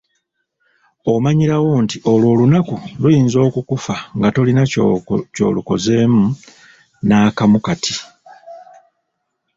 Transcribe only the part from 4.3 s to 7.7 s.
tolina ky'olukozeemu n'akamu